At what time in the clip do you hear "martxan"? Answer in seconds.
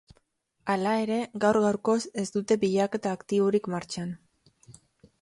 3.75-4.21